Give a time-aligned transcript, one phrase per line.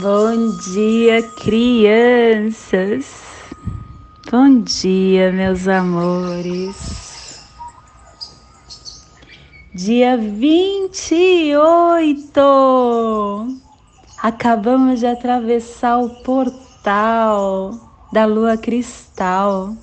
[0.00, 3.06] Bom dia, crianças.
[4.30, 7.42] Bom dia, meus amores.
[9.74, 11.58] Dia 28.
[14.18, 17.70] Acabamos de atravessar o portal
[18.12, 19.74] da lua cristal.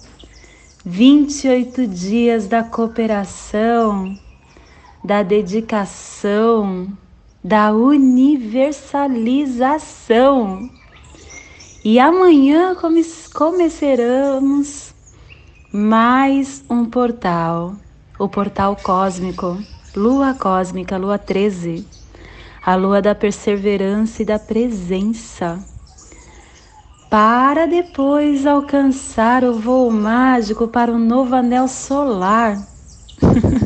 [0.85, 4.15] 28 dias da cooperação,
[5.03, 6.95] da dedicação,
[7.43, 10.69] da universalização.
[11.83, 14.93] E amanhã come começaremos
[15.71, 17.73] mais um portal,
[18.17, 19.57] o portal cósmico,
[19.95, 21.85] lua cósmica, lua 13,
[22.65, 25.59] a lua da perseverança e da presença,
[27.09, 32.65] para depois alcançar o voo mágico para o novo anel solar.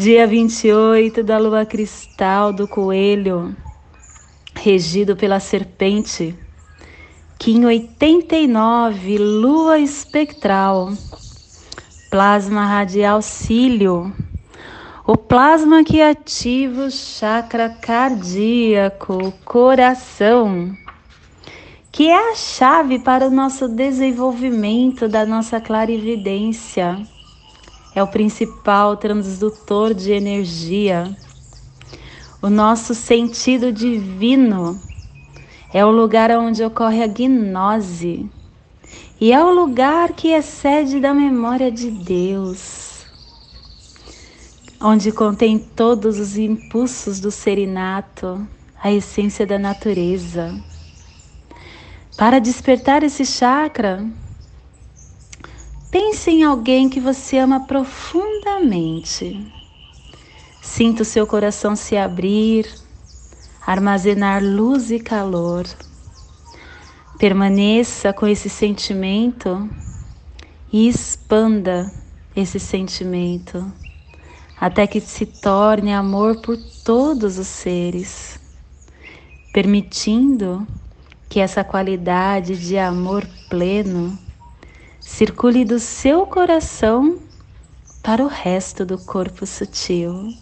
[0.00, 3.54] Dia 28 da lua cristal do coelho,
[4.54, 6.34] regido pela serpente.
[7.38, 10.90] Kim 89, lua espectral.
[12.10, 14.10] Plasma radial cílio.
[15.06, 20.74] O plasma que ativa o chakra cardíaco, coração,
[21.92, 27.06] que é a chave para o nosso desenvolvimento da nossa clarividência
[28.00, 31.14] é o principal transdutor de energia.
[32.40, 34.80] O nosso sentido divino
[35.72, 38.26] é o lugar onde ocorre a gnose
[39.20, 43.04] e é o lugar que é sede da memória de Deus,
[44.80, 48.48] onde contém todos os impulsos do serinato,
[48.82, 50.58] a essência da natureza.
[52.16, 54.06] Para despertar esse chakra,
[55.90, 59.44] Pense em alguém que você ama profundamente.
[60.62, 62.72] Sinta o seu coração se abrir,
[63.66, 65.66] armazenar luz e calor.
[67.18, 69.68] Permaneça com esse sentimento
[70.72, 71.92] e expanda
[72.36, 73.72] esse sentimento
[74.60, 78.38] até que se torne amor por todos os seres,
[79.52, 80.66] permitindo
[81.28, 84.16] que essa qualidade de amor pleno
[85.10, 87.18] circule do seu coração
[88.00, 90.32] para o resto do corpo sutil.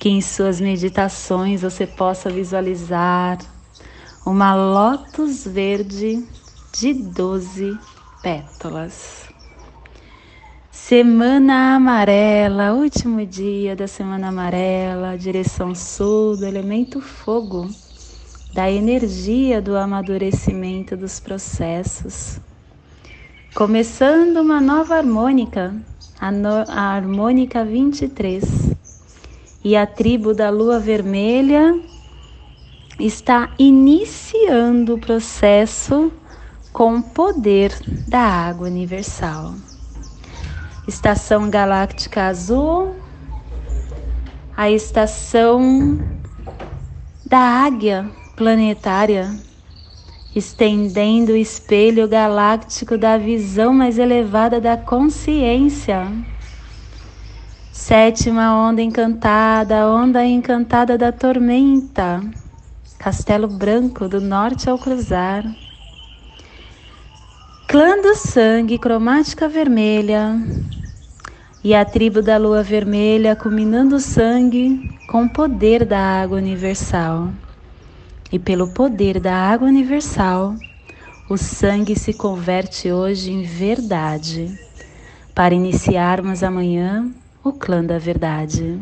[0.00, 3.38] Que em suas meditações você possa visualizar
[4.26, 6.26] uma lótus verde
[6.72, 7.78] de 12
[8.22, 9.28] pétalas.
[10.72, 17.68] Semana amarela, último dia da semana amarela, direção sul do elemento fogo,
[18.54, 22.40] da energia do amadurecimento dos processos
[23.54, 25.74] Começando uma nova harmônica,
[26.20, 28.70] a, no, a harmônica 23.
[29.64, 31.76] E a tribo da lua vermelha
[32.98, 36.12] está iniciando o processo
[36.72, 39.54] com o poder da água universal.
[40.86, 42.94] Estação galáctica azul,
[44.56, 45.98] a estação
[47.26, 49.49] da águia planetária
[50.34, 56.06] estendendo o espelho galáctico da visão mais elevada da consciência.
[57.72, 62.20] Sétima onda encantada, onda encantada da tormenta,
[62.98, 65.44] Castelo Branco do norte ao cruzar.
[67.66, 70.36] Clã do sangue, cromática vermelha,
[71.62, 77.28] e a tribo da lua vermelha culminando o sangue com o poder da água universal
[78.32, 80.54] e pelo poder da água universal,
[81.28, 84.58] o sangue se converte hoje em verdade,
[85.34, 87.10] para iniciarmos amanhã
[87.42, 88.80] o clã da verdade.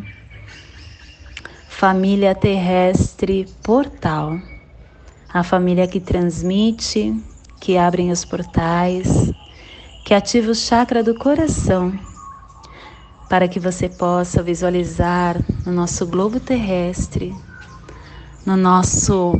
[1.68, 4.38] Família terrestre portal,
[5.32, 7.14] a família que transmite,
[7.60, 9.32] que abre os portais,
[10.04, 11.92] que ativa o chakra do coração,
[13.28, 15.36] para que você possa visualizar
[15.66, 17.34] no nosso globo terrestre
[18.48, 19.38] no nosso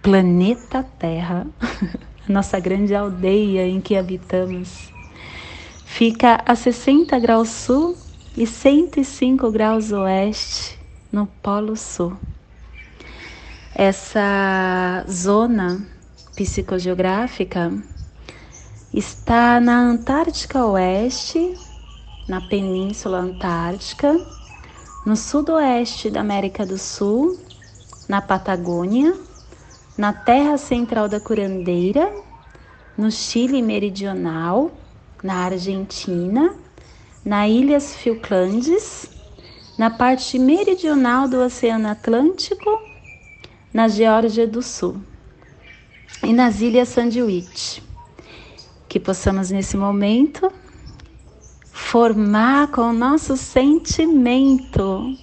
[0.00, 1.48] planeta Terra,
[2.28, 4.92] a nossa grande aldeia em que habitamos.
[5.84, 7.96] Fica a 60 graus sul
[8.36, 10.78] e 105 graus oeste
[11.10, 12.16] no Polo Sul.
[13.74, 15.84] Essa zona
[16.36, 17.72] psicogeográfica
[18.94, 21.58] está na Antártica Oeste,
[22.28, 24.24] na Península Antártica,
[25.04, 27.49] no sudoeste da América do Sul
[28.10, 29.16] na Patagônia,
[29.96, 32.12] na terra central da curandeira,
[32.98, 34.72] no Chile meridional,
[35.22, 36.52] na Argentina,
[37.24, 39.08] nas Ilhas Falklandes,
[39.78, 42.82] na parte meridional do Oceano Atlântico,
[43.72, 44.96] na Geórgia do Sul
[46.24, 47.80] e nas Ilhas Sandwich.
[48.88, 50.52] Que possamos nesse momento
[51.70, 55.16] formar com o nosso sentimento,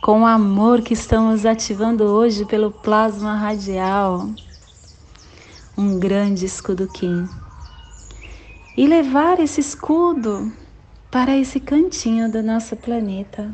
[0.00, 4.30] com o amor que estamos ativando hoje pelo plasma radial,
[5.76, 7.28] um grande escudo Kim.
[8.76, 10.52] E levar esse escudo
[11.10, 13.52] para esse cantinho do nosso planeta,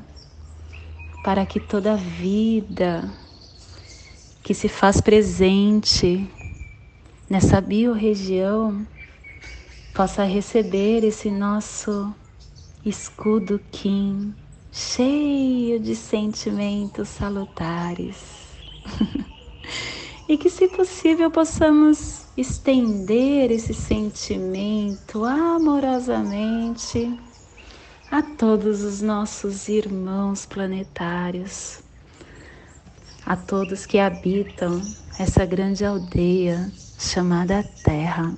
[1.24, 3.10] para que toda vida
[4.42, 6.30] que se faz presente
[7.28, 8.86] nessa biorregião
[9.94, 12.14] possa receber esse nosso
[12.84, 14.34] escudo Kim
[14.74, 18.16] cheio de sentimentos salutares.
[20.28, 27.16] e que, se possível, possamos estender esse sentimento amorosamente
[28.10, 31.78] a todos os nossos irmãos planetários,
[33.24, 34.82] a todos que habitam
[35.20, 38.34] essa grande aldeia chamada Terra.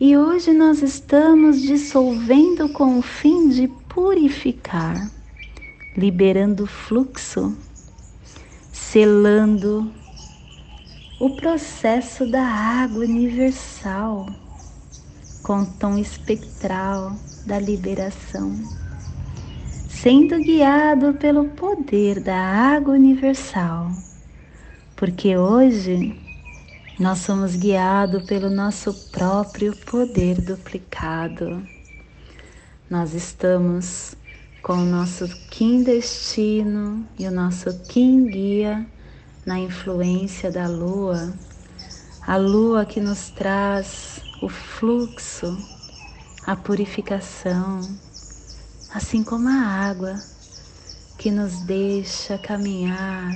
[0.00, 5.08] E hoje nós estamos dissolvendo com o fim de purificar,
[5.96, 7.56] liberando fluxo,
[8.72, 9.88] selando
[11.16, 14.26] o processo da água universal
[15.44, 18.68] com tom espectral da liberação,
[19.86, 23.92] sendo guiado pelo poder da água universal,
[24.96, 26.12] porque hoje
[26.98, 31.73] nós somos guiados pelo nosso próprio poder duplicado.
[32.96, 34.14] Nós estamos
[34.62, 38.86] com o nosso Kim destino e o nosso Kim guia
[39.44, 41.34] na influência da lua,
[42.24, 45.58] a lua que nos traz o fluxo,
[46.46, 47.88] a purificação,
[48.94, 50.22] assim como a água
[51.18, 53.34] que nos deixa caminhar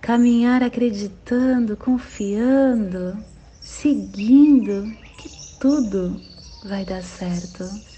[0.00, 3.18] caminhar acreditando, confiando,
[3.60, 5.28] seguindo que
[5.58, 6.20] tudo
[6.64, 7.91] vai dar certo.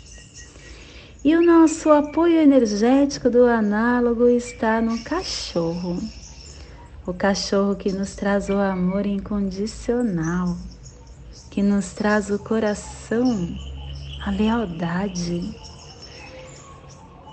[1.24, 5.98] E o nosso apoio energético do análogo está no cachorro.
[7.06, 10.54] O cachorro que nos traz o amor incondicional,
[11.50, 13.48] que nos traz o coração,
[14.22, 15.56] a lealdade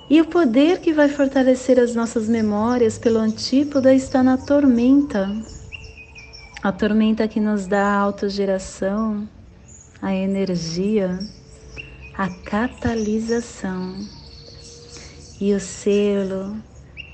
[0.09, 5.29] e o poder que vai fortalecer as nossas memórias pelo antípoda está na tormenta.
[6.63, 9.27] A tormenta que nos dá a autogeração,
[10.01, 11.19] a energia,
[12.21, 13.95] a catalisação.
[15.39, 16.55] E o selo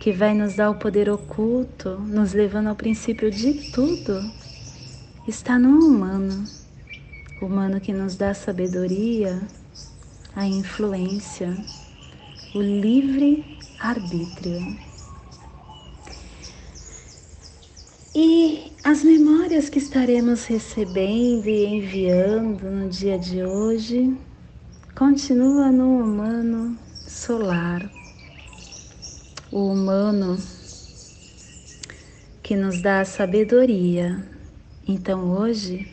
[0.01, 4.19] que vai nos dar o poder oculto, nos levando ao princípio de tudo,
[5.25, 6.43] está no humano.
[7.41, 9.41] O humano que nos dá a sabedoria,
[10.35, 11.55] a influência
[12.53, 14.77] o livre arbítrio.
[18.13, 24.17] E as memórias que estaremos recebendo e enviando no dia de hoje
[24.97, 26.75] continua no humano
[27.07, 27.87] solar.
[29.51, 30.39] O humano
[32.41, 34.27] que nos dá a sabedoria.
[34.87, 35.87] Então hoje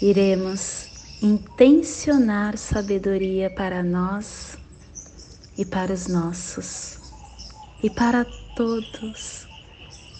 [0.00, 0.88] iremos
[1.20, 4.56] intencionar sabedoria para nós
[5.56, 6.96] e para os nossos,
[7.82, 9.48] e para todos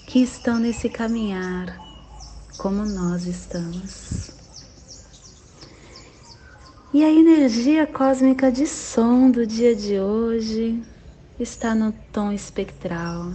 [0.08, 1.78] que estão nesse caminhar
[2.56, 4.37] como nós estamos.
[6.90, 10.82] E a energia cósmica de som do dia de hoje
[11.38, 13.34] está no tom espectral,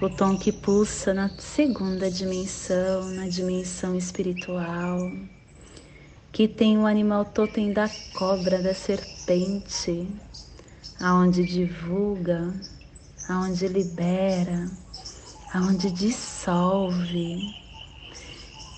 [0.00, 5.12] o tom que pulsa na segunda dimensão, na dimensão espiritual,
[6.32, 10.08] que tem o animal totem da cobra, da serpente,
[10.98, 12.52] aonde divulga,
[13.28, 14.68] aonde libera,
[15.54, 17.61] aonde dissolve.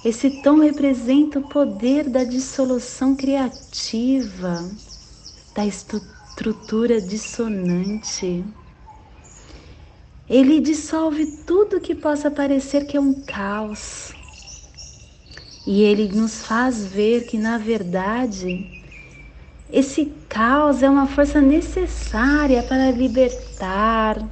[0.04, 4.70] Esse tom representa o poder da dissolução criativa,
[5.54, 8.44] da estrutura dissonante.
[10.28, 14.12] Ele dissolve tudo que possa parecer que é um caos.
[15.66, 18.62] E ele nos faz ver que, na verdade,
[19.70, 24.22] esse caos é uma força necessária para libertar,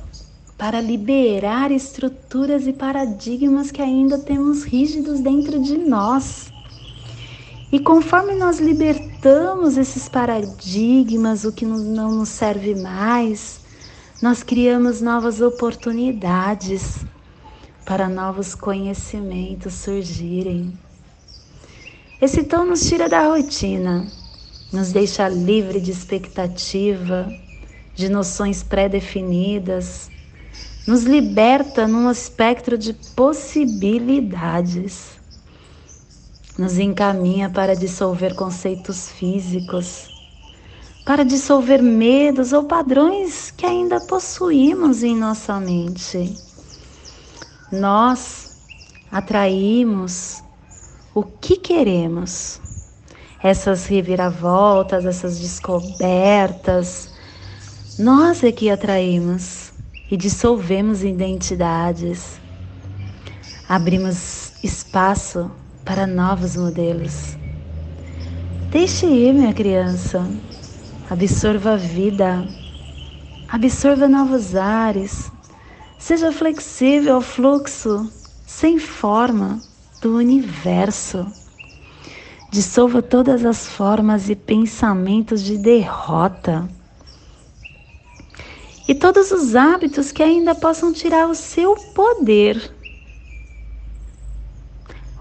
[0.62, 6.52] para liberar estruturas e paradigmas que ainda temos rígidos dentro de nós.
[7.73, 13.61] E conforme nós libertamos esses paradigmas, o que não nos serve mais,
[14.23, 17.04] nós criamos novas oportunidades
[17.85, 20.73] para novos conhecimentos surgirem.
[22.21, 24.07] Esse tom nos tira da rotina
[24.73, 27.28] nos deixa livre de expectativa,
[27.97, 30.12] de noções pré-definidas,
[30.86, 35.12] nos liberta num espectro de possibilidades,
[36.58, 40.10] nos encaminha para dissolver conceitos físicos,
[41.04, 46.38] para dissolver medos ou padrões que ainda possuímos em nossa mente.
[47.70, 48.50] Nós
[49.10, 50.42] atraímos
[51.14, 52.60] o que queremos.
[53.42, 57.10] Essas reviravoltas, essas descobertas,
[57.98, 59.72] nós é que atraímos
[60.12, 62.38] e dissolvemos identidades.
[63.66, 65.50] Abrimos espaço
[65.87, 67.35] para novos modelos.
[68.71, 70.31] Deixe ir, minha criança.
[71.09, 72.47] Absorva a vida.
[73.49, 75.33] Absorva novos ares.
[75.99, 78.12] Seja flexível ao fluxo
[78.45, 79.62] sem forma
[80.02, 81.26] do universo.
[82.50, 86.69] Dissolva todas as formas e pensamentos de derrota.
[88.92, 92.70] E todos os hábitos que ainda possam tirar o seu poder.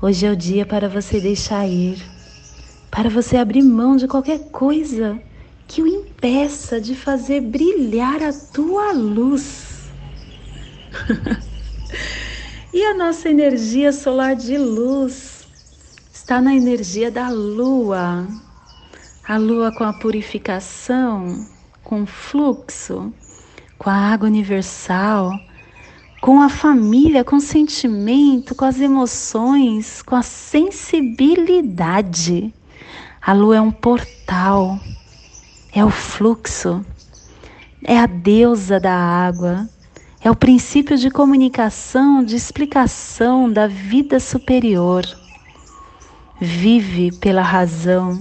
[0.01, 1.97] Hoje é o dia para você deixar ir,
[2.91, 5.17] para você abrir mão de qualquer coisa
[5.69, 9.89] que o impeça de fazer brilhar a tua luz.
[12.73, 15.47] e a nossa energia solar de luz
[16.11, 18.27] está na energia da lua.
[19.25, 21.47] A lua com a purificação,
[21.85, 23.13] com fluxo,
[23.81, 25.31] com a água universal,
[26.21, 32.53] com a família, com o sentimento, com as emoções, com a sensibilidade.
[33.19, 34.79] A lua é um portal
[35.73, 36.85] é o fluxo,
[37.83, 39.67] é a deusa da água,
[40.21, 45.03] é o princípio de comunicação, de explicação da vida superior.
[46.39, 48.19] Vive pela razão,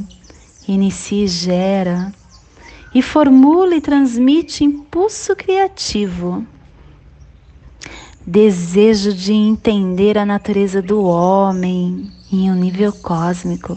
[0.69, 2.12] inicia e gera,
[2.94, 6.44] e formula e transmite impulso criativo.
[8.26, 13.76] Desejo de entender a natureza do homem em um nível cósmico.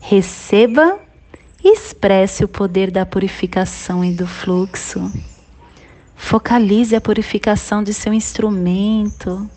[0.00, 0.98] Receba
[1.64, 5.10] expresse o poder da purificação e do fluxo.
[6.14, 9.48] Focalize a purificação de seu instrumento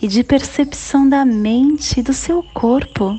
[0.00, 3.18] e de percepção da mente e do seu corpo.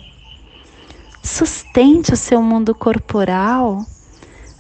[1.24, 3.86] Sustente o seu mundo corporal,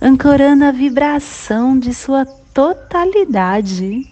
[0.01, 4.05] ancorando a vibração de sua totalidade,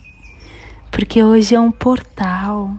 [0.91, 2.71] porque hoje é um portal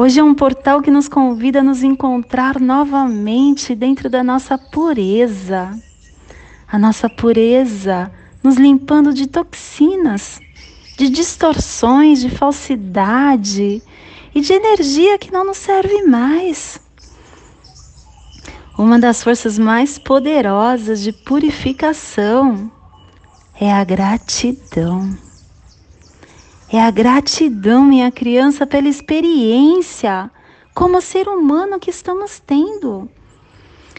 [0.00, 5.76] Hoje é um portal que nos convida a nos encontrar novamente dentro da nossa pureza.
[6.70, 8.08] A nossa pureza
[8.40, 10.40] nos limpando de toxinas,
[10.96, 13.82] de distorções, de falsidade
[14.32, 16.80] e de energia que não nos serve mais.
[18.78, 22.70] Uma das forças mais poderosas de purificação
[23.60, 25.18] é a gratidão.
[26.72, 30.30] É a gratidão, minha criança, pela experiência
[30.72, 33.10] como ser humano que estamos tendo.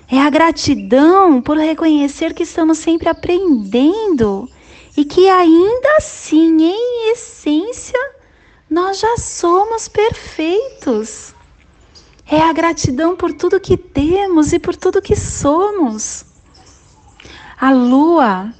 [0.10, 4.50] É a gratidão por reconhecer que estamos sempre aprendendo
[4.96, 8.00] e que ainda assim, em essência,
[8.70, 11.36] nós já somos perfeitos.
[12.30, 16.26] É a gratidão por tudo que temos e por tudo que somos.
[17.60, 18.54] A lua,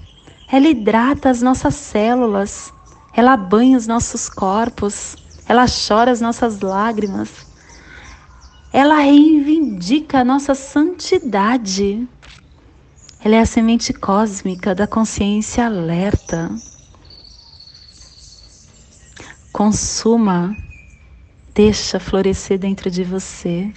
[0.52, 2.74] ela hidrata as nossas células
[3.20, 7.30] ela banha os nossos corpos, ela chora as nossas lágrimas,
[8.72, 12.08] ela reivindica a nossa santidade.
[13.22, 16.50] Ela é a semente cósmica da consciência alerta.
[19.52, 20.56] Consuma,
[21.60, 23.70] deixa florescer dentro de você.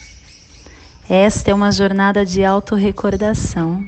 [1.10, 3.84] Esta é uma jornada de autorrecordação.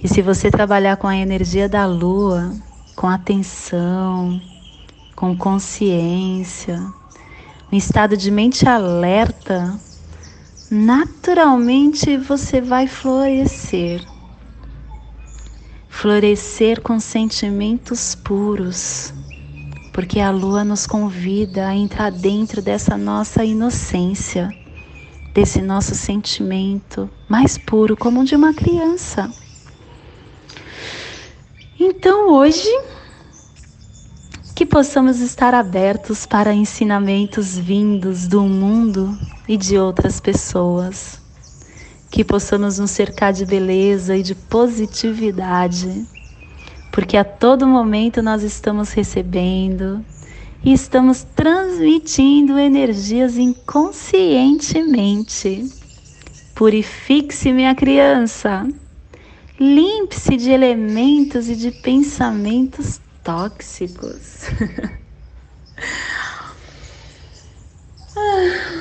[0.00, 2.54] E se você trabalhar com a energia da lua,
[2.94, 4.40] com atenção,
[5.16, 6.80] com consciência,
[7.72, 9.76] um estado de mente alerta,
[10.70, 14.06] naturalmente você vai florescer.
[15.88, 19.12] Florescer com sentimentos puros,
[19.94, 24.52] porque a lua nos convida a entrar dentro dessa nossa inocência,
[25.32, 29.32] desse nosso sentimento mais puro, como o de uma criança.
[31.78, 32.68] Então hoje
[34.52, 41.20] que possamos estar abertos para ensinamentos vindos do mundo e de outras pessoas.
[42.10, 46.04] Que possamos nos cercar de beleza e de positividade,
[46.94, 50.04] porque a todo momento nós estamos recebendo
[50.62, 55.68] e estamos transmitindo energias inconscientemente.
[56.54, 58.64] Purifique-se, minha criança.
[59.58, 64.44] Limpe-se de elementos e de pensamentos tóxicos.
[68.16, 68.80] Ah,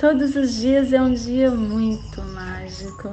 [0.00, 3.08] todos os dias é um dia muito mágico.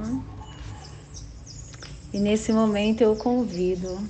[2.11, 4.03] E nesse momento eu convido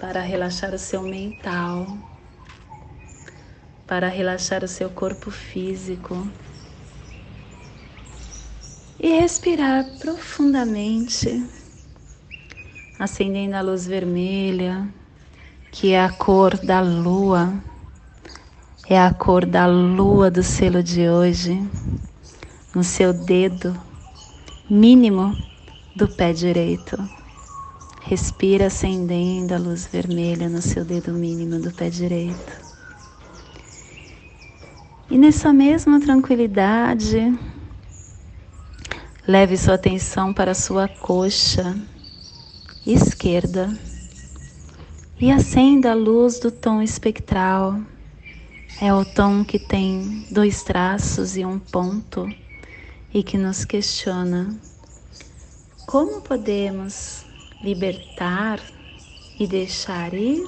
[0.00, 1.86] para relaxar o seu mental,
[3.86, 6.26] para relaxar o seu corpo físico
[8.98, 11.46] e respirar profundamente,
[12.98, 14.88] acendendo a luz vermelha,
[15.70, 17.52] que é a cor da lua,
[18.88, 21.62] é a cor da lua do selo de hoje,
[22.74, 23.78] no seu dedo
[24.70, 25.36] mínimo
[25.96, 26.96] do pé direito.
[28.02, 32.66] Respira acendendo a luz vermelha no seu dedo mínimo do pé direito.
[35.10, 37.34] E nessa mesma tranquilidade,
[39.26, 41.74] leve sua atenção para a sua coxa
[42.86, 43.74] esquerda
[45.18, 47.80] e acenda a luz do tom espectral.
[48.82, 52.28] É o tom que tem dois traços e um ponto
[53.14, 54.54] e que nos questiona
[55.86, 57.24] como podemos
[57.62, 58.60] libertar
[59.38, 60.44] e deixar ir?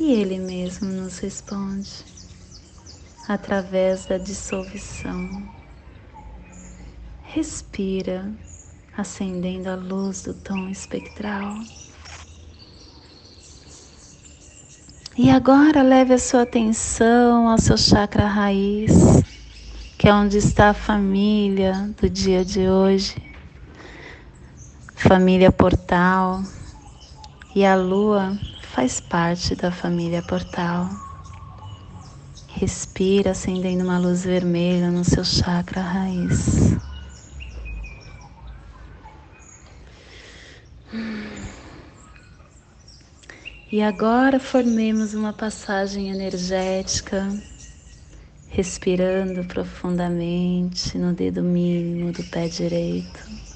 [0.00, 1.90] E ele mesmo nos responde
[3.28, 5.46] através da dissolução.
[7.24, 8.32] Respira,
[8.96, 11.54] acendendo a luz do tom espectral.
[15.16, 18.92] E agora leve a sua atenção ao seu chakra raiz,
[19.98, 23.31] que é onde está a família do dia de hoje
[25.02, 26.44] família Portal
[27.56, 30.88] e a lua faz parte da família Portal.
[32.46, 36.76] Respira acendendo uma luz vermelha no seu chakra raiz.
[43.72, 47.28] E agora formemos uma passagem energética,
[48.48, 53.51] respirando profundamente no dedo mínimo do pé direito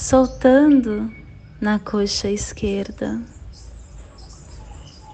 [0.00, 1.12] soltando
[1.60, 3.20] na coxa esquerda,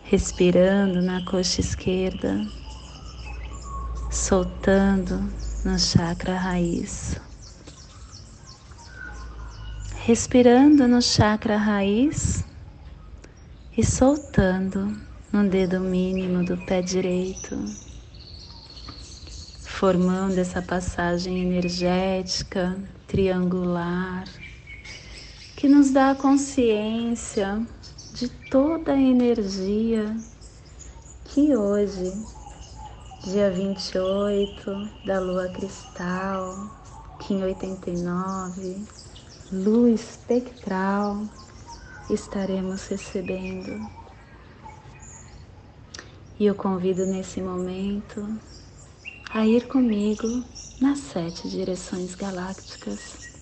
[0.03, 2.47] respirando na coxa esquerda,
[4.11, 5.33] soltando
[5.65, 7.19] no chakra raiz.
[10.05, 12.45] Respirando no chakra raiz
[13.75, 14.95] e soltando
[15.33, 17.59] no dedo mínimo do pé direito,
[19.63, 24.44] formando essa passagem energética triangular
[25.57, 27.65] que nos dá a consciência
[28.13, 30.17] de toda a energia
[31.25, 32.13] que hoje,
[33.23, 36.71] dia 28 da lua cristal,
[37.21, 38.85] Kim 89,
[39.53, 41.23] lua espectral,
[42.11, 43.89] estaremos recebendo.
[46.39, 48.27] E eu convido nesse momento
[49.31, 50.45] a ir comigo
[50.81, 53.34] nas sete direções galácticas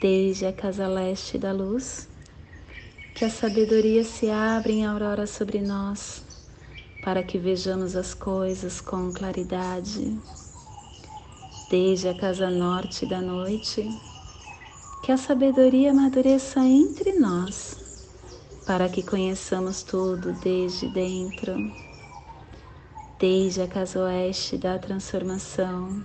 [0.00, 2.08] desde a casa leste da luz,
[3.14, 6.22] que a sabedoria se abra em aurora sobre nós,
[7.02, 10.18] para que vejamos as coisas com claridade.
[11.70, 13.88] Desde a casa norte da noite,
[15.02, 17.76] que a sabedoria amadureça entre nós,
[18.66, 21.54] para que conheçamos tudo desde dentro.
[23.18, 26.04] Desde a casa oeste da transformação,